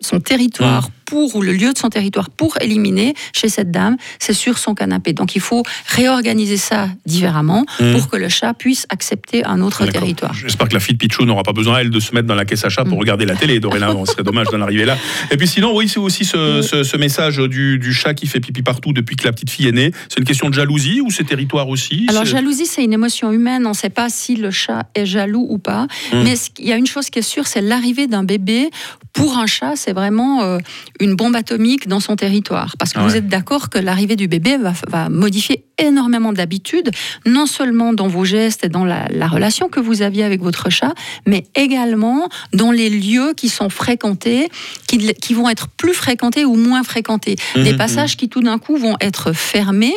son 0.00 0.20
territoire 0.20 0.88
mmh. 0.88 0.92
Pour, 1.06 1.34
ou 1.36 1.42
le 1.42 1.52
lieu 1.52 1.72
de 1.72 1.78
son 1.78 1.88
territoire 1.88 2.30
pour 2.30 2.60
éliminer 2.60 3.14
chez 3.32 3.48
cette 3.48 3.70
dame, 3.70 3.96
c'est 4.18 4.32
sur 4.32 4.58
son 4.58 4.74
canapé. 4.74 5.12
Donc 5.12 5.36
il 5.36 5.40
faut 5.40 5.62
réorganiser 5.86 6.56
ça 6.56 6.88
différemment 7.06 7.64
mmh. 7.80 7.92
pour 7.92 8.10
que 8.10 8.16
le 8.16 8.28
chat 8.28 8.52
puisse 8.54 8.86
accepter 8.90 9.44
un 9.44 9.62
autre 9.62 9.86
territoire. 9.86 10.34
J'espère 10.34 10.68
que 10.68 10.74
la 10.74 10.80
fille 10.80 10.94
de 10.94 10.98
Pichou 10.98 11.24
n'aura 11.24 11.42
pas 11.42 11.52
besoin, 11.52 11.78
elle, 11.78 11.90
de 11.90 12.00
se 12.00 12.14
mettre 12.14 12.26
dans 12.26 12.34
la 12.34 12.44
caisse 12.44 12.64
à 12.64 12.68
chat 12.68 12.84
pour 12.84 12.96
mmh. 12.96 13.00
regarder 13.00 13.24
la 13.24 13.36
télé 13.36 13.60
dorénavant. 13.60 14.04
Ce 14.04 14.12
serait 14.12 14.24
dommage 14.24 14.48
d'en 14.48 14.60
arriver 14.60 14.84
là. 14.84 14.96
Et 15.30 15.36
puis 15.36 15.48
sinon, 15.48 15.74
oui, 15.74 15.88
c'est 15.88 16.00
aussi 16.00 16.24
ce, 16.24 16.96
message 16.96 17.38
du, 17.38 17.78
du, 17.78 17.92
chat 17.92 18.14
qui 18.14 18.26
fait 18.26 18.40
pipi 18.40 18.62
partout 18.62 18.92
depuis 18.92 19.16
que 19.16 19.24
la 19.24 19.32
petite 19.32 19.50
fille 19.50 19.68
est 19.68 19.72
née. 19.72 19.92
C'est 20.08 20.18
une 20.18 20.24
question 20.24 20.48
de 20.48 20.54
jalousie 20.54 21.00
ou 21.00 21.10
c'est 21.10 21.24
territoire 21.24 21.68
aussi? 21.68 22.06
Alors 22.08 22.24
jalousie, 22.24 22.66
c'est 22.66 22.82
une 22.82 22.92
émotion 22.92 23.32
humaine. 23.32 23.66
On 23.66 23.70
ne 23.70 23.74
sait 23.74 23.90
pas 23.90 24.08
si 24.08 24.36
le 24.36 24.50
chat 24.50 24.88
est 24.94 25.06
jaloux 25.06 25.46
ou 25.48 25.58
pas. 25.58 25.86
Mais 26.12 26.34
il 26.58 26.66
y 26.66 26.72
a 26.72 26.76
une 26.76 26.86
chose 26.86 27.10
qui 27.10 27.18
est 27.20 27.22
sûre, 27.22 27.46
c'est 27.46 27.60
l'arrivée 27.60 28.06
d'un 28.06 28.24
bébé 28.24 28.70
pour 29.12 29.38
un 29.38 29.46
chat, 29.46 29.76
c'est 29.76 29.92
vraiment 29.92 30.42
euh, 30.42 30.58
une 31.00 31.14
bombe 31.14 31.36
atomique 31.36 31.88
dans 31.88 32.00
son 32.00 32.16
territoire. 32.16 32.76
Parce 32.78 32.92
que 32.92 33.00
vous 33.00 33.16
êtes 33.16 33.28
d'accord 33.28 33.70
que 33.70 33.78
l'arrivée 33.78 34.16
du 34.16 34.28
bébé 34.28 34.58
va, 34.88 35.08
modifier 35.08 35.64
énormément 35.78 36.32
d'habitudes, 36.32 36.90
non 37.26 37.46
seulement 37.46 37.92
dans 37.92 38.08
vos 38.08 38.24
gestes 38.24 38.64
et 38.64 38.68
dans 38.68 38.84
la, 38.84 39.06
relation 39.26 39.68
que 39.68 39.80
vous 39.80 40.02
aviez 40.02 40.24
avec 40.24 40.40
votre 40.40 40.70
chat, 40.70 40.94
mais 41.26 41.44
également 41.54 42.28
dans 42.52 42.70
les 42.70 42.88
lieux 42.88 43.34
qui 43.36 43.48
sont 43.48 43.68
fréquentés, 43.68 44.48
qui, 44.86 45.34
vont 45.34 45.48
être 45.48 45.68
plus 45.68 45.92
fréquentés 45.92 46.44
ou 46.44 46.54
moins 46.54 46.84
fréquentés. 46.84 47.36
Mmh, 47.56 47.62
Des 47.64 47.72
mmh. 47.72 47.76
passages 47.76 48.16
qui 48.16 48.28
tout 48.28 48.40
d'un 48.40 48.58
coup 48.58 48.76
vont 48.76 48.96
être 49.00 49.32
fermés 49.32 49.94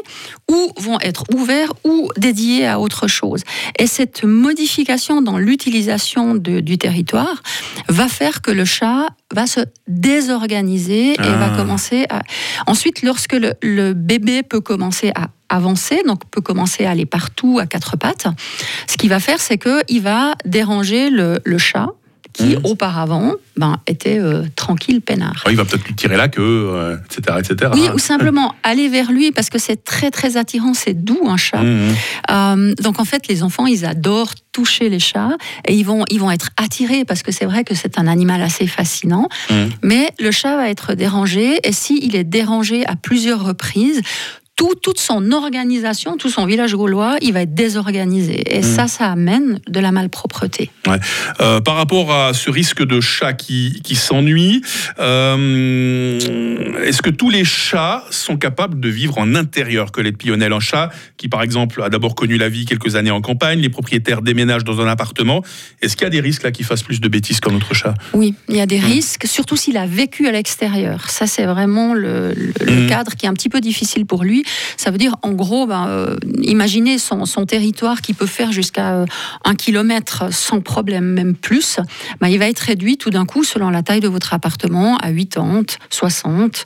ou 0.50 0.72
vont 0.78 1.00
être 1.00 1.24
ouverts 1.34 1.74
ou 1.84 2.10
dédiés 2.18 2.66
à 2.66 2.80
autre 2.80 3.08
chose. 3.08 3.44
Et 3.78 3.88
cette 3.88 4.24
modification 4.24 5.22
dans 5.22 5.38
l'utilisation 5.38 6.36
du 6.36 6.78
territoire 6.78 7.44
va 7.88 8.08
faire 8.08 8.42
que 8.42 8.52
le 8.52 8.66
chat 8.66 9.08
va 9.34 9.46
se 9.46 9.62
désorganiser 9.88 10.89
et 10.90 11.16
va 11.18 11.52
ah. 11.54 11.58
commencer 11.58 12.06
à... 12.10 12.22
Ensuite, 12.68 13.02
lorsque 13.02 13.34
le, 13.34 13.94
bébé 13.94 14.44
peut 14.44 14.62
commencer 14.62 15.12
à 15.16 15.30
avancer, 15.50 16.04
donc 16.06 16.26
peut 16.30 16.42
commencer 16.42 16.86
à 16.86 16.92
aller 16.92 17.06
partout 17.06 17.60
à 17.60 17.66
quatre 17.66 17.98
pattes, 17.98 18.28
ce 18.88 18.98
qu'il 18.98 19.10
va 19.10 19.20
faire, 19.20 19.40
c'est 19.40 19.58
qu'il 19.58 20.02
va 20.02 20.36
déranger 20.46 21.10
le, 21.10 21.58
chat 21.58 21.90
qui 22.34 22.56
Mhm. 22.56 22.62
auparavant 22.66 23.34
ben, 23.58 23.78
était 23.88 24.20
euh, 24.20 24.44
tranquille, 24.56 25.02
peinard. 25.02 25.44
Ah, 25.46 25.52
il 25.52 25.58
va 25.58 25.66
peut-être 25.66 25.86
lui 25.86 25.96
tirer 25.96 26.16
la 26.16 26.28
queue, 26.28 26.70
euh, 26.74 26.98
etc., 26.98 27.38
etc. 27.40 27.72
Oui, 27.74 27.88
hein. 27.88 27.94
ou 27.94 28.00
simplement 28.00 28.56
aller 28.64 28.88
vers 28.88 29.12
lui 29.12 29.32
parce 29.32 29.50
que 29.50 29.58
c'est 29.58 29.84
très 29.84 30.12
très 30.12 30.38
attirant, 30.38 30.74
c'est 30.74 30.94
doux 30.94 31.28
un 31.28 31.38
chat. 31.38 31.62
Mhm. 31.62 31.96
Euh, 32.32 32.74
donc 32.82 33.00
en 33.00 33.06
fait, 33.06 33.28
les 33.28 33.44
enfants, 33.44 33.66
ils 33.66 33.86
adorent 33.86 34.34
toucher 34.52 34.90
les 34.90 35.00
chats 35.00 35.38
et 35.68 35.74
ils 35.74 35.84
vont, 35.84 36.06
ils 36.10 36.20
vont 36.20 36.32
être 36.32 36.50
attirés 36.58 37.06
parce 37.06 37.24
que 37.24 37.32
c'est 37.32 37.46
vrai 37.46 37.64
que 37.64 37.76
c'est 37.76 38.00
un 38.00 38.08
animal 38.08 38.42
assez 38.42 38.68
fascinant. 38.68 39.28
Mhm. 39.50 39.70
Mais 39.84 40.10
le 40.20 40.32
chat 40.32 40.56
va 40.56 40.70
être 40.70 40.94
dérangé 40.94 41.60
et 41.64 41.72
s'il 41.72 42.16
est 42.16 42.24
dérangé 42.24 42.86
à 42.86 42.96
plusieurs 42.96 43.44
reprises, 43.44 44.02
tout, 44.60 44.76
toute 44.76 45.00
son 45.00 45.32
organisation, 45.32 46.18
tout 46.18 46.30
son 46.30 46.46
village 46.46 46.76
gaulois, 46.76 47.16
il 47.22 47.32
va 47.32 47.44
être 47.44 47.54
désorganisé. 47.54 48.58
Et 48.58 48.62
ça, 48.62 48.90
ça 48.90 49.06
amène 49.06 49.62
de 49.70 49.80
la 49.80 49.94
malpropreté. 49.94 50.70
Euh, 51.40 51.62
par 51.62 51.76
rapport 51.76 52.12
à 52.12 52.34
ce 52.34 52.52
risque 52.52 52.86
de 52.86 53.00
chat 53.00 53.32
qui, 53.32 53.80
qui 53.86 53.96
s'ennuie, 53.96 54.62
euh, 55.00 56.69
est-ce 56.84 57.02
que 57.02 57.10
tous 57.10 57.30
les 57.30 57.44
chats 57.46 58.04
sont 58.10 58.38
capables 58.38 58.80
de 58.80 58.90
vivre 58.90 59.18
en 59.18 59.36
intérieur 59.36 59.92
Colette 59.92 60.18
Pillonnel, 60.18 60.54
un 60.54 60.60
chat 60.60 60.90
qui, 61.18 61.28
par 61.30 61.42
exemple, 61.42 61.82
a 61.84 61.90
d'abord 61.90 62.16
connu 62.16 62.38
la 62.38 62.50
vie 62.50 62.66
quelques 62.66 62.96
années 62.96 63.12
en 63.12 63.22
campagne, 63.22 63.60
les 63.60 63.70
propriétaires 63.70 64.22
déménagent 64.22 64.64
dans 64.64 64.82
un 64.82 64.88
appartement. 64.88 65.44
Est-ce 65.82 65.96
qu'il 65.96 66.04
y 66.04 66.08
a 66.08 66.10
des 66.10 66.20
risques 66.22 66.44
là 66.44 66.52
qu'il 66.52 66.66
fasse 66.66 66.84
plus 66.84 67.00
de 67.02 67.08
bêtises 67.08 67.40
qu'un 67.40 67.54
autre 67.54 67.74
chat? 67.74 67.94
Oui, 68.14 68.34
il 68.48 68.56
y 68.56 68.62
a 68.62 68.66
des 68.66 68.80
risques, 68.80 69.26
surtout 69.28 69.56
s'il 69.56 69.78
a 69.78 69.86
vécu 69.86 70.28
à 70.28 70.32
l'extérieur. 70.32 71.10
Ça, 71.10 71.28
c'est 71.28 71.46
vraiment 71.46 71.94
le, 71.94 72.34
le- 72.34 72.54
le 72.66 72.72
Mhm. 72.84 72.88
cadre 72.90 73.16
qui 73.16 73.26
est 73.26 73.30
un 73.30 73.34
petit 73.34 73.50
peu 73.50 73.62
difficile 73.62 74.06
pour 74.06 74.24
lui. 74.24 74.44
Ça 74.78 74.92
veut 74.92 74.98
dire, 74.98 75.16
en 75.22 75.32
gros, 75.32 75.68
ben, 75.68 75.88
euh, 75.88 76.16
imaginez 76.42 76.98
son, 76.98 77.26
son 77.26 77.46
territoire 77.46 78.02
qui 78.02 78.14
peut 78.14 78.26
faire 78.26 78.52
jusqu'à 78.52 78.94
euh, 78.94 79.06
un 79.44 79.56
kilomètre 79.56 80.34
sans 80.34 80.62
problème, 80.62 81.06
même 81.06 81.36
plus. 81.36 81.80
Ben, 82.22 82.28
il 82.28 82.40
va 82.40 82.48
être 82.48 82.60
réduit 82.60 82.98
tout 82.98 83.10
d'un 83.10 83.26
coup, 83.26 83.44
selon 83.44 83.70
la 83.70 83.84
taille 83.84 84.00
de 84.00 84.08
votre 84.08 84.34
appartement, 84.34 84.98
à 84.98 85.12
80, 85.12 85.64
60. 85.90 86.66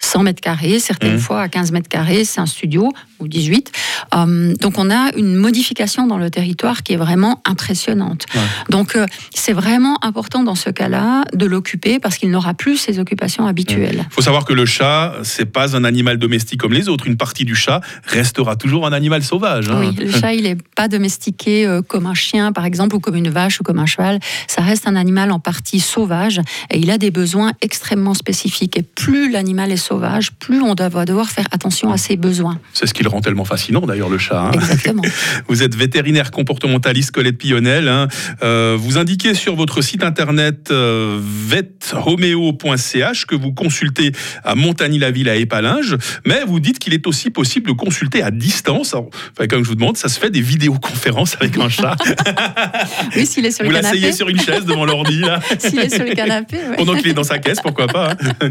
100 0.00 0.22
mètres 0.22 0.40
carrés, 0.40 0.80
certaines 0.80 1.14
Mhm. 1.14 1.18
fois 1.20 1.40
à 1.42 1.48
15 1.48 1.72
mètres 1.72 1.88
carrés, 1.88 2.24
c'est 2.24 2.40
un 2.40 2.46
studio, 2.46 2.90
ou 3.20 3.28
18. 3.28 3.70
Euh, 4.14 4.54
donc 4.60 4.78
on 4.78 4.90
a 4.90 5.10
une 5.16 5.36
modification 5.36 6.06
dans 6.06 6.16
le 6.18 6.30
territoire 6.30 6.82
qui 6.82 6.94
est 6.94 6.96
vraiment 6.96 7.42
impressionnante. 7.44 8.24
Ouais. 8.34 8.40
Donc 8.70 8.96
euh, 8.96 9.06
c'est 9.34 9.52
vraiment 9.52 10.02
important 10.02 10.42
dans 10.42 10.54
ce 10.54 10.70
cas-là 10.70 11.22
de 11.34 11.44
l'occuper 11.46 11.98
parce 11.98 12.16
qu'il 12.16 12.30
n'aura 12.30 12.54
plus 12.54 12.78
ses 12.78 12.98
occupations 12.98 13.46
habituelles. 13.46 14.06
Il 14.10 14.14
faut 14.14 14.22
savoir 14.22 14.44
que 14.46 14.54
le 14.54 14.64
chat, 14.64 15.14
c'est 15.22 15.44
pas 15.44 15.76
un 15.76 15.84
animal 15.84 16.16
domestique 16.16 16.60
comme 16.60 16.72
les 16.72 16.88
autres. 16.88 17.06
Une 17.06 17.18
partie 17.18 17.44
du 17.44 17.54
chat 17.54 17.80
restera 18.06 18.56
toujours 18.56 18.86
un 18.86 18.92
animal 18.92 19.22
sauvage. 19.22 19.68
hein. 19.68 19.76
Oui, 19.80 19.94
le 19.94 20.10
chat, 20.10 20.32
il 20.32 20.44
n'est 20.44 20.56
pas 20.74 20.88
domestiqué 20.88 21.66
euh, 21.66 21.82
comme 21.82 22.06
un 22.06 22.14
chien, 22.14 22.52
par 22.52 22.64
exemple, 22.64 22.96
ou 22.96 23.00
comme 23.00 23.16
une 23.16 23.28
vache 23.28 23.60
ou 23.60 23.62
comme 23.64 23.78
un 23.78 23.86
cheval. 23.86 24.18
Ça 24.48 24.62
reste 24.62 24.88
un 24.88 24.96
animal 24.96 25.30
en 25.30 25.38
partie 25.40 25.78
sauvage 25.80 26.40
et 26.70 26.78
il 26.78 26.90
a 26.90 26.96
des 26.98 27.10
besoins 27.10 27.52
extrêmement 27.60 28.14
spécifiques. 28.14 28.76
Et 28.78 28.82
plus 28.82 29.30
l'animal 29.30 29.70
est 29.72 29.76
sauvage, 29.76 29.89
plus 30.38 30.60
on 30.62 30.74
doit 30.74 31.04
devoir 31.04 31.30
faire 31.30 31.46
attention 31.52 31.92
à 31.92 31.96
ses 31.98 32.16
besoins. 32.16 32.58
C'est 32.72 32.86
ce 32.86 32.94
qui 32.94 33.02
le 33.02 33.08
rend 33.08 33.20
tellement 33.20 33.44
fascinant 33.44 33.80
d'ailleurs 33.80 34.08
le 34.08 34.18
chat. 34.18 34.40
hein. 34.40 34.50
Exactement. 34.54 35.02
Vous 35.48 35.62
êtes 35.62 35.74
vétérinaire 35.74 36.30
comportementaliste 36.30 37.10
Colette 37.10 37.38
Pillonnel. 37.38 37.88
hein. 37.88 38.08
Euh, 38.42 38.76
vous 38.78 38.98
indiquez 38.98 39.34
sur 39.34 39.56
votre 39.56 39.82
site 39.82 40.04
internet 40.04 40.68
euh, 40.70 41.18
vethomeo.ch 41.20 43.26
que 43.26 43.34
vous 43.34 43.52
consultez 43.52 44.12
à 44.44 44.54
Montagny-la-Ville 44.54 45.28
à 45.28 45.36
Épalinges, 45.36 45.96
mais 46.26 46.42
vous 46.46 46.60
dites 46.60 46.78
qu'il 46.78 46.94
est 46.94 47.06
aussi 47.06 47.30
possible 47.30 47.68
de 47.68 47.72
consulter 47.72 48.22
à 48.22 48.30
distance. 48.30 48.94
Alors, 48.94 49.10
enfin, 49.36 49.46
comme 49.48 49.62
je 49.64 49.68
vous 49.68 49.74
demande, 49.74 49.96
ça 49.96 50.08
se 50.08 50.18
fait 50.20 50.30
des 50.30 50.40
vidéoconférences 50.40 51.36
avec 51.40 51.58
un 51.58 51.68
chat. 51.68 51.96
Oui, 53.16 53.26
s'il 53.26 53.44
est 53.46 53.50
sur 53.50 53.64
vous 53.64 53.70
le 53.70 53.76
canapé. 53.76 53.96
l'asseyez 53.98 54.12
sur 54.12 54.28
une 54.28 54.40
chaise 54.40 54.64
devant 54.64 54.84
l'ordi 54.84 55.22
S'il 55.58 55.78
est 55.80 55.94
sur 55.94 56.04
le 56.04 56.14
canapé, 56.14 56.56
ouais. 56.56 56.76
pendant 56.76 56.94
qu'il 56.94 57.08
est 57.08 57.12
dans 57.14 57.24
sa 57.24 57.38
caisse, 57.38 57.60
pourquoi 57.60 57.86
pas. 57.86 58.10
hein. 58.12 58.50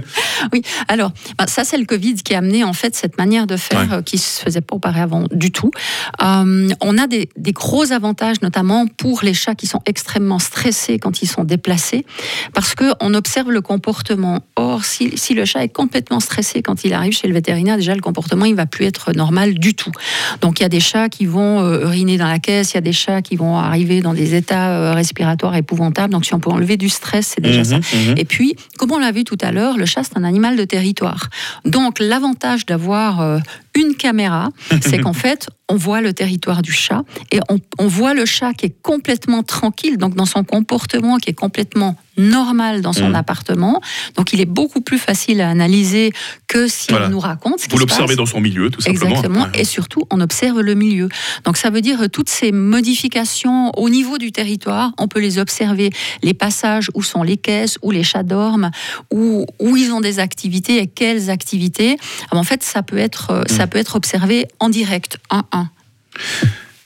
Oui, 0.51 0.61
alors 0.87 1.11
bah, 1.37 1.45
ça 1.47 1.63
c'est 1.63 1.77
le 1.77 1.85
Covid 1.85 2.15
qui 2.15 2.33
a 2.35 2.39
amené 2.39 2.63
en 2.63 2.73
fait 2.73 2.95
cette 2.95 3.17
manière 3.17 3.47
de 3.47 3.57
faire 3.57 3.79
Ouais. 3.79 3.97
euh, 3.97 4.01
qui 4.01 4.17
se 4.17 4.41
faisait 4.41 4.61
pas 4.61 4.75
auparavant 4.75 5.25
du 5.31 5.51
tout. 5.51 5.71
Euh, 6.21 6.69
on 6.81 6.97
a 6.97 7.07
des, 7.07 7.29
des 7.37 7.51
gros 7.51 7.91
avantages 7.91 8.41
notamment 8.41 8.87
pour 8.87 9.19
les 9.23 9.33
chats 9.33 9.55
qui 9.55 9.67
sont 9.67 9.81
extrêmement 9.85 10.39
stressés 10.39 10.99
quand 10.99 11.21
ils 11.21 11.27
sont 11.27 11.43
déplacés 11.43 12.05
parce 12.53 12.75
que 12.75 12.85
on 12.99 13.13
observe 13.13 13.51
le 13.51 13.61
comportement. 13.61 14.39
Or 14.55 14.83
si, 14.85 15.17
si 15.17 15.33
le 15.33 15.45
chat 15.45 15.63
est 15.63 15.69
complètement 15.69 16.19
stressé 16.19 16.61
quand 16.61 16.83
il 16.83 16.93
arrive 16.93 17.13
chez 17.13 17.27
le 17.27 17.33
vétérinaire, 17.33 17.77
déjà 17.77 17.95
le 17.95 18.01
comportement 18.01 18.45
il 18.45 18.55
va 18.55 18.65
plus 18.65 18.85
être 18.85 19.13
normal 19.13 19.53
du 19.53 19.73
tout. 19.75 19.91
Donc 20.41 20.59
il 20.59 20.63
y 20.63 20.65
a 20.65 20.69
des 20.69 20.79
chats 20.79 21.09
qui 21.09 21.25
vont 21.25 21.61
euh, 21.61 21.81
uriner 21.83 22.17
dans 22.17 22.27
la 22.27 22.39
caisse, 22.39 22.71
il 22.71 22.75
y 22.75 22.77
a 22.77 22.81
des 22.81 22.93
chats 22.93 23.21
qui 23.21 23.35
vont 23.35 23.57
arriver 23.57 24.01
dans 24.01 24.13
des 24.13 24.35
états 24.35 24.69
euh, 24.71 24.93
respiratoires 24.93 25.55
épouvantables. 25.55 26.11
Donc 26.13 26.25
si 26.25 26.33
on 26.33 26.39
peut 26.39 26.49
enlever 26.49 26.77
du 26.77 26.89
stress, 26.89 27.33
c'est 27.35 27.41
déjà 27.41 27.63
ça. 27.63 27.77
Mhm, 27.77 27.83
mhm. 28.09 28.15
Et 28.17 28.25
puis, 28.25 28.55
comme 28.77 28.91
on 28.91 28.99
l'a 28.99 29.11
vu 29.11 29.23
tout 29.23 29.37
à 29.41 29.51
l'heure, 29.51 29.77
le 29.77 29.85
chat, 29.85 30.03
c'est 30.03 30.17
un 30.17 30.23
animal 30.23 30.55
de 30.55 30.63
territoire. 30.63 31.18
Donc, 31.65 31.99
l'avantage 31.99 32.65
d'avoir 32.65 33.21
euh, 33.21 33.39
une 33.75 33.95
caméra, 33.95 34.49
c'est 34.81 34.99
qu'en 34.99 35.13
fait, 35.13 35.49
on 35.69 35.75
voit 35.75 36.01
le 36.01 36.13
territoire 36.13 36.61
du 36.61 36.71
chat 36.71 37.03
et 37.31 37.39
on, 37.49 37.59
on 37.77 37.87
voit 37.87 38.13
le 38.13 38.25
chat 38.25 38.53
qui 38.53 38.67
est 38.67 38.75
complètement 38.81 39.43
tranquille, 39.43 39.97
donc 39.97 40.15
dans 40.15 40.25
son 40.25 40.43
comportement, 40.43 41.17
qui 41.17 41.29
est 41.29 41.33
complètement 41.33 41.95
normal 42.19 42.81
dans 42.81 42.93
son 42.93 43.09
Mhm. 43.09 43.15
appartement. 43.15 43.81
Donc, 44.15 44.33
il 44.33 44.41
est 44.41 44.45
beaucoup 44.45 44.81
plus 44.81 44.99
facile 44.99 45.41
à 45.41 45.49
analyser 45.49 46.11
que 46.47 46.67
s'il 46.67 46.91
Voilà. 46.91 47.09
nous 47.09 47.19
raconte 47.19 47.59
ce 47.59 47.65
Vous 47.69 47.75
se 47.77 47.79
l'observez 47.79 48.15
dans 48.15 48.25
son 48.25 48.39
milieu, 48.41 48.69
tout 48.69 48.81
simplement. 48.81 49.09
Exactement. 49.09 49.41
Ouais. 49.45 49.61
Et 49.61 49.63
surtout, 49.63 50.03
on 50.11 50.19
observe 50.21 50.59
le 50.61 50.75
milieu. 50.75 51.09
Donc, 51.45 51.57
ça 51.57 51.69
veut 51.69 51.81
dire 51.81 52.01
euh, 52.03 52.07
toutes 52.07 52.29
ces 52.29 52.51
modifications 52.51 53.71
au 53.77 53.89
niveau 53.89 54.17
du 54.17 54.31
territoire, 54.31 54.91
on 54.97 55.07
peut 55.07 55.19
les 55.19 55.39
observer. 55.39 55.89
Les 56.21 56.33
passages 56.33 56.89
où 56.93 57.01
sont 57.03 57.23
les 57.23 57.37
caisses, 57.37 57.77
où 57.81 57.91
les 57.91 58.03
chats 58.03 58.23
dorment, 58.23 58.71
où, 59.11 59.45
où 59.59 59.77
ils 59.77 59.91
ont 59.91 60.01
des 60.01 60.19
activités 60.19 60.77
et 60.81 60.87
quelles 60.87 61.29
activités. 61.29 61.97
Alors, 62.31 62.41
en 62.41 62.45
fait, 62.45 62.63
ça 62.63 62.83
peut 62.83 62.97
être, 62.97 63.31
euh, 63.31 63.43
ça 63.47 63.67
peut 63.67 63.77
être 63.79 63.95
observé 63.95 64.45
en 64.59 64.69
direct, 64.69 65.17
un 65.29 65.43
à 65.51 65.57
un. 65.59 65.69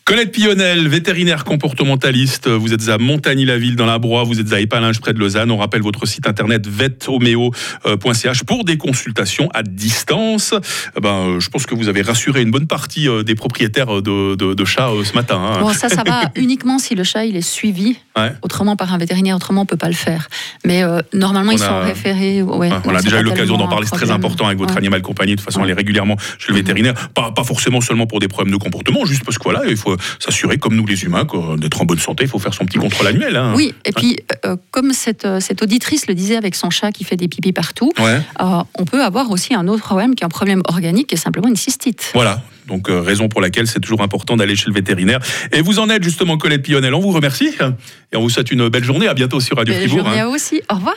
Colette 0.06 0.34
Pillonnel, 0.34 0.90
vétérinaire 0.90 1.46
comportementaliste, 1.46 2.50
vous 2.50 2.74
êtes 2.74 2.90
à 2.90 2.98
Montagny-la-Ville 2.98 3.78
dans 3.78 3.86
la 3.86 4.00
Broye, 4.00 4.26
vous 4.26 4.38
êtes 4.42 4.52
à 4.52 4.60
Épalinges 4.60 5.00
près 5.00 5.14
de 5.14 5.20
Lausanne. 5.20 5.50
On 5.50 5.56
rappelle 5.56 5.82
votre 5.82 6.06
site 6.06 6.28
internet 6.28 6.68
vethomeo.ch 6.68 8.44
pour 8.44 8.66
des 8.66 8.76
consultations 8.78 9.50
à 9.54 9.64
distance. 9.64 10.54
Eh 10.98 11.00
Ben, 11.00 11.10
euh, 11.10 11.40
je 11.40 11.50
pense 11.50 11.66
que 11.66 11.74
vous 11.74 11.88
avez 11.88 12.02
rassuré 12.02 12.42
une 12.42 12.52
bonne 12.52 12.68
partie 12.68 13.08
euh, 13.08 13.24
des 13.24 13.34
propriétaires 13.36 14.02
de, 14.02 14.36
de- 14.36 14.54
de 14.54 14.66
chats 14.66 14.90
euh, 14.90 15.06
ce 15.06 15.14
matin. 15.14 15.38
hein. 15.42 15.60
Bon, 15.62 15.72
ça, 15.72 15.88
ça 15.88 16.04
va 16.06 16.24
uniquement 16.36 16.80
si 16.80 16.96
le 16.96 17.06
chat 17.06 17.24
il 17.26 17.38
est 17.38 17.42
suivi, 17.42 17.96
Ouais. 18.18 18.32
autrement 18.42 18.76
par 18.76 18.94
un 18.94 18.98
vétérinaire, 18.98 19.38
autrement 19.38 19.62
on 19.62 19.66
peut 19.66 19.78
pas 19.78 19.88
le 19.88 19.94
faire. 19.96 20.28
Mais 20.66 20.84
euh, 20.84 21.00
normalement, 21.14 21.54
On 21.54 21.56
ils 21.56 21.64
a- 21.64 21.68
sont 21.68 21.80
référés. 21.80 22.42
Ouais, 22.44 22.70
Ouais, 22.70 22.72
on 22.86 22.94
a 22.94 23.02
déjà 23.02 23.22
eu 23.22 23.24
l'occasion 23.24 23.56
d'en 23.58 23.70
parler, 23.70 23.88
c'est 23.90 23.96
très 23.96 24.12
important 24.12 24.46
avec 24.48 24.58
votre 24.60 24.76
animal 24.78 25.02
compagnie. 25.02 25.32
De 25.32 25.38
toute 25.38 25.46
façon, 25.46 25.60
Ouais. 25.60 25.66
aller 25.68 25.74
régulièrement 25.74 26.18
chez 26.38 26.50
le 26.50 26.56
Mhm. 26.56 26.60
vétérinaire. 26.60 27.10
Pas, 27.14 27.32
pas 27.32 27.44
forcément 27.46 27.80
seulement 27.80 28.06
pour 28.06 28.20
des 28.20 28.28
problèmes 28.28 28.52
de 28.54 28.60
comportement, 28.60 29.06
juste 29.06 29.24
parce 29.24 29.38
que 29.38 29.44
voilà, 29.44 29.62
il 29.68 29.78
faut 29.78 29.94
s'assurer, 30.20 30.58
comme 30.58 30.76
nous 30.76 30.86
les 30.86 31.04
humains, 31.04 31.26
que 31.26 31.58
d'être 31.58 31.82
en 31.82 31.86
bonne 31.86 32.00
santé, 32.00 32.24
il 32.24 32.30
faut 32.30 32.40
faire 32.40 32.54
son 32.54 32.66
petit 32.66 32.78
contrôle 32.78 33.08
annuel. 33.08 33.36
hein. 33.36 33.54
Oui, 33.56 33.74
et 33.86 33.92
puis 33.92 34.18
euh, 34.46 34.56
comme 34.72 34.94
cette, 34.94 35.26
euh, 35.26 35.40
cette 35.40 35.62
auditrice 35.62 36.08
le 36.08 36.14
disait 36.16 36.36
avec 36.36 36.56
son 36.56 36.70
chat 36.70 36.92
qui 36.92 37.04
fait 37.04 37.16
des 37.16 37.28
pipis 37.28 37.54
partout, 37.54 37.92
Ouais. 38.00 38.22
euh, 38.42 38.64
on 38.76 38.86
peut 38.86 39.04
avoir 39.04 39.32
aussi 39.32 39.54
un 39.54 39.68
autre 39.68 39.84
problème 39.84 40.16
qui 40.16 40.24
est 40.24 40.26
un 40.26 40.30
problème 40.30 40.62
organique, 40.68 41.08
qui 41.08 41.16
est 41.16 41.18
simplement 41.18 41.48
une 41.48 41.56
cystite. 41.56 42.12
Voilà. 42.14 42.42
Donc, 42.68 42.90
euh, 42.90 43.02
raison 43.02 43.28
pour 43.28 43.42
laquelle 43.42 43.68
c'est 43.68 43.82
toujours 43.82 44.02
important 44.02 44.38
d'aller 44.38 44.56
chez 44.56 44.68
le 44.68 44.74
vétérinaire. 44.74 45.20
Et 45.52 45.62
vous 45.62 45.80
en 45.80 45.90
êtes 45.90 46.02
justement, 46.02 46.38
Colette 46.38 46.62
Pillonnel. 46.64 46.94
On 46.94 47.02
vous 47.02 47.12
remercie 47.12 47.50
et 48.14 48.16
on 48.16 48.22
vous 48.22 48.30
souhaite 48.30 48.52
une 48.52 48.70
belle 48.70 48.86
journée. 48.86 49.10
À 49.10 49.14
bientôt 49.14 49.42
sur 49.42 49.58
Radio 49.58 49.74
Belle 49.74 49.84
Fribourg. 49.90 50.06
journée 50.06 50.20
hein. 50.22 50.24
à 50.24 50.28
vous 50.30 50.36
aussi. 50.36 50.62
Au 50.70 50.76
revoir. 50.76 50.96